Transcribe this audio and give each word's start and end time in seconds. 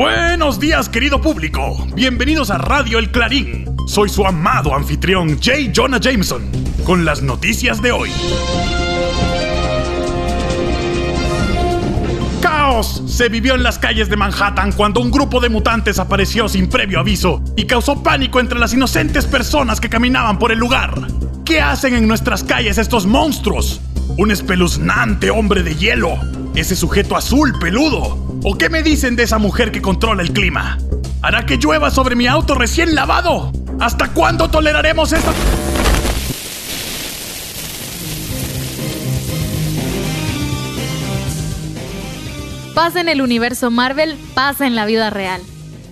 Buenos 0.00 0.58
días, 0.58 0.88
querido 0.88 1.20
público. 1.20 1.86
Bienvenidos 1.94 2.50
a 2.50 2.56
Radio 2.56 2.98
El 2.98 3.10
Clarín. 3.10 3.66
Soy 3.86 4.08
su 4.08 4.24
amado 4.24 4.74
anfitrión, 4.74 5.34
J. 5.34 5.72
Jonah 5.76 6.00
Jameson, 6.00 6.50
con 6.86 7.04
las 7.04 7.20
noticias 7.20 7.82
de 7.82 7.92
hoy. 7.92 8.10
Caos 12.40 13.02
se 13.08 13.28
vivió 13.28 13.54
en 13.54 13.62
las 13.62 13.78
calles 13.78 14.08
de 14.08 14.16
Manhattan 14.16 14.72
cuando 14.72 15.02
un 15.02 15.10
grupo 15.10 15.38
de 15.38 15.50
mutantes 15.50 15.98
apareció 15.98 16.48
sin 16.48 16.70
previo 16.70 16.98
aviso 16.98 17.44
y 17.54 17.66
causó 17.66 18.02
pánico 18.02 18.40
entre 18.40 18.58
las 18.58 18.72
inocentes 18.72 19.26
personas 19.26 19.82
que 19.82 19.90
caminaban 19.90 20.38
por 20.38 20.50
el 20.50 20.58
lugar. 20.58 20.94
¿Qué 21.44 21.60
hacen 21.60 21.94
en 21.94 22.08
nuestras 22.08 22.42
calles 22.42 22.78
estos 22.78 23.04
monstruos? 23.04 23.82
¿Un 24.16 24.30
espeluznante 24.30 25.30
hombre 25.30 25.62
de 25.62 25.76
hielo? 25.76 26.18
¿Ese 26.54 26.74
sujeto 26.74 27.16
azul 27.16 27.52
peludo? 27.60 28.29
¿O 28.42 28.56
qué 28.56 28.70
me 28.70 28.82
dicen 28.82 29.16
de 29.16 29.24
esa 29.24 29.36
mujer 29.36 29.70
que 29.70 29.82
controla 29.82 30.22
el 30.22 30.32
clima? 30.32 30.78
¿Hará 31.20 31.44
que 31.44 31.58
llueva 31.58 31.90
sobre 31.90 32.16
mi 32.16 32.26
auto 32.26 32.54
recién 32.54 32.94
lavado? 32.94 33.52
¿Hasta 33.78 34.08
cuándo 34.08 34.48
toleraremos 34.48 35.12
esta... 35.12 35.32
Pasa 42.74 43.00
en 43.02 43.10
el 43.10 43.20
universo 43.20 43.70
Marvel, 43.70 44.16
pasa 44.32 44.66
en 44.66 44.74
la 44.74 44.86
vida 44.86 45.10
real. 45.10 45.42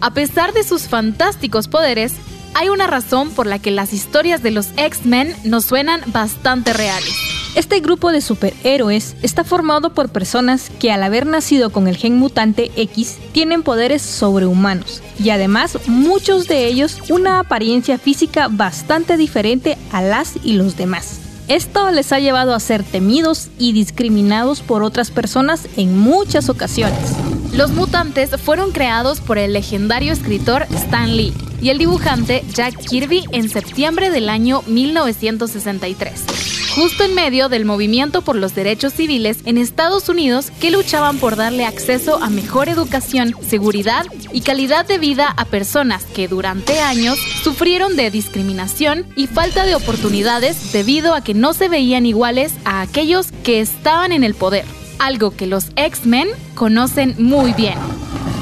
A 0.00 0.14
pesar 0.14 0.52
de 0.52 0.62
sus 0.62 0.82
fantásticos 0.82 1.66
poderes, 1.66 2.12
hay 2.54 2.68
una 2.68 2.86
razón 2.86 3.30
por 3.30 3.48
la 3.48 3.58
que 3.58 3.72
las 3.72 3.92
historias 3.92 4.44
de 4.44 4.52
los 4.52 4.68
X-Men 4.76 5.34
nos 5.42 5.64
suenan 5.64 6.00
bastante 6.06 6.72
reales. 6.72 7.25
Este 7.56 7.80
grupo 7.80 8.12
de 8.12 8.20
superhéroes 8.20 9.16
está 9.22 9.42
formado 9.42 9.94
por 9.94 10.10
personas 10.10 10.70
que 10.78 10.92
al 10.92 11.02
haber 11.02 11.24
nacido 11.24 11.70
con 11.70 11.88
el 11.88 11.96
gen 11.96 12.18
mutante 12.18 12.70
X 12.76 13.16
tienen 13.32 13.62
poderes 13.62 14.02
sobrehumanos 14.02 15.02
y 15.18 15.30
además 15.30 15.78
muchos 15.86 16.48
de 16.48 16.66
ellos 16.66 16.98
una 17.08 17.40
apariencia 17.40 17.96
física 17.96 18.48
bastante 18.50 19.16
diferente 19.16 19.78
a 19.90 20.02
las 20.02 20.34
y 20.44 20.52
los 20.52 20.76
demás. 20.76 21.18
Esto 21.48 21.90
les 21.92 22.12
ha 22.12 22.18
llevado 22.18 22.52
a 22.52 22.60
ser 22.60 22.84
temidos 22.84 23.48
y 23.58 23.72
discriminados 23.72 24.60
por 24.60 24.82
otras 24.82 25.10
personas 25.10 25.66
en 25.78 25.96
muchas 25.96 26.50
ocasiones. 26.50 27.14
Los 27.54 27.70
mutantes 27.70 28.38
fueron 28.38 28.70
creados 28.70 29.20
por 29.20 29.38
el 29.38 29.54
legendario 29.54 30.12
escritor 30.12 30.66
Stan 30.74 31.16
Lee 31.16 31.32
y 31.62 31.70
el 31.70 31.78
dibujante 31.78 32.44
Jack 32.52 32.76
Kirby 32.84 33.24
en 33.32 33.48
septiembre 33.48 34.10
del 34.10 34.28
año 34.28 34.62
1963 34.66 36.65
justo 36.76 37.04
en 37.04 37.14
medio 37.14 37.48
del 37.48 37.64
movimiento 37.64 38.20
por 38.20 38.36
los 38.36 38.54
derechos 38.54 38.92
civiles 38.92 39.38
en 39.46 39.56
Estados 39.56 40.10
Unidos 40.10 40.52
que 40.60 40.70
luchaban 40.70 41.16
por 41.16 41.34
darle 41.34 41.64
acceso 41.64 42.22
a 42.22 42.28
mejor 42.28 42.68
educación, 42.68 43.34
seguridad 43.48 44.04
y 44.30 44.42
calidad 44.42 44.84
de 44.84 44.98
vida 44.98 45.32
a 45.38 45.46
personas 45.46 46.04
que 46.04 46.28
durante 46.28 46.78
años 46.80 47.18
sufrieron 47.42 47.96
de 47.96 48.10
discriminación 48.10 49.06
y 49.16 49.26
falta 49.26 49.64
de 49.64 49.74
oportunidades 49.74 50.70
debido 50.72 51.14
a 51.14 51.22
que 51.22 51.32
no 51.32 51.54
se 51.54 51.70
veían 51.70 52.04
iguales 52.04 52.52
a 52.66 52.82
aquellos 52.82 53.32
que 53.42 53.60
estaban 53.60 54.12
en 54.12 54.22
el 54.22 54.34
poder, 54.34 54.66
algo 54.98 55.34
que 55.34 55.46
los 55.46 55.68
X-Men 55.76 56.28
conocen 56.54 57.14
muy 57.18 57.54
bien. 57.54 57.95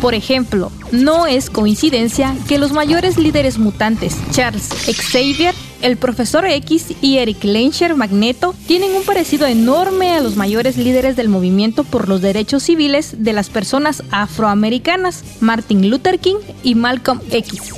Por 0.05 0.15
ejemplo, 0.15 0.71
no 0.93 1.27
es 1.27 1.49
coincidencia 1.49 2.37
que 2.47 2.59
los 2.59 2.73
mayores 2.73 3.17
líderes 3.17 3.57
mutantes, 3.57 4.19
Charles 4.33 4.69
Xavier, 4.69 5.55
el 5.81 5.97
profesor 5.97 6.45
X 6.45 6.89
y 7.01 7.17
Eric 7.17 7.43
Lencher 7.43 7.97
Magneto 7.97 8.55
tienen 8.67 8.95
un 8.95 9.03
parecido 9.03 9.47
enorme 9.47 10.11
a 10.11 10.21
los 10.21 10.37
mayores 10.37 10.77
líderes 10.77 11.17
del 11.17 11.31
movimiento 11.31 11.85
por 11.85 12.11
los 12.11 12.21
derechos 12.21 12.65
civiles 12.65 13.25
de 13.25 13.33
las 13.33 13.49
personas 13.49 14.03
afroamericanas, 14.11 15.25
Martin 15.41 15.89
Luther 15.89 16.19
King 16.19 16.37
y 16.63 16.75
Malcolm 16.75 17.21
X. 17.31 17.73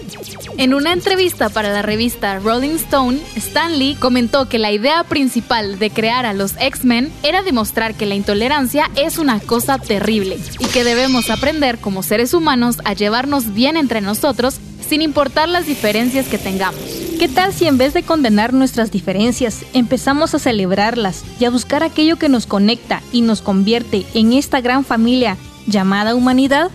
En 0.58 0.72
una 0.72 0.94
entrevista 0.94 1.50
para 1.50 1.70
la 1.70 1.82
revista 1.82 2.38
Rolling 2.38 2.76
Stone, 2.76 3.18
Stan 3.36 3.78
Lee 3.78 3.94
comentó 3.94 4.48
que 4.48 4.58
la 4.58 4.72
idea 4.72 5.04
principal 5.04 5.78
de 5.78 5.90
crear 5.90 6.24
a 6.24 6.32
los 6.32 6.54
X-Men 6.58 7.12
era 7.22 7.42
demostrar 7.42 7.94
que 7.94 8.06
la 8.06 8.14
intolerancia 8.14 8.90
es 8.96 9.18
una 9.18 9.38
cosa 9.38 9.78
terrible 9.78 10.38
y 10.58 10.64
que 10.66 10.82
debemos 10.82 11.28
aprender 11.28 11.76
como 11.76 12.02
seres 12.02 12.32
humanos 12.32 12.78
a 12.84 12.94
llevarnos 12.94 13.52
bien 13.52 13.76
entre 13.76 14.00
nosotros 14.00 14.58
sin 14.80 15.02
importar 15.02 15.50
las 15.50 15.66
diferencias 15.66 16.26
que 16.26 16.38
tengamos. 16.38 16.80
¿Qué 17.18 17.28
tal 17.28 17.52
si 17.52 17.66
en 17.66 17.76
vez 17.76 17.92
de 17.92 18.02
condenar 18.02 18.54
nuestras 18.54 18.90
diferencias, 18.90 19.62
empezamos 19.74 20.34
a 20.34 20.38
celebrarlas 20.38 21.22
y 21.38 21.44
a 21.44 21.50
buscar 21.50 21.82
aquello 21.82 22.16
que 22.16 22.30
nos 22.30 22.46
conecta 22.46 23.02
y 23.12 23.20
nos 23.20 23.42
convierte 23.42 24.06
en 24.14 24.32
esta 24.32 24.62
gran 24.62 24.86
familia 24.86 25.36
llamada 25.66 26.14
humanidad? 26.14 26.70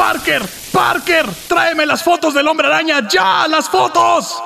Parker, 0.00 0.42
Parker, 0.72 1.26
tráeme 1.46 1.84
las 1.84 2.02
fotos 2.02 2.32
del 2.32 2.48
hombre 2.48 2.68
araña, 2.68 3.06
ya, 3.06 3.46
las 3.46 3.68
fotos. 3.68 4.42